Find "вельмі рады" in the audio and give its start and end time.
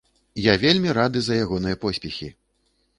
0.63-1.23